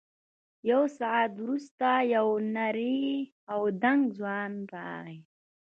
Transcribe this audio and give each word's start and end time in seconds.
یو 0.71 0.83
ساعت 0.99 1.31
وروسته 1.43 1.89
یو 2.15 2.27
نری 2.55 2.99
او 3.53 3.61
دنګ 3.83 4.01
ځوان 4.17 4.51
راغی. 4.73 5.19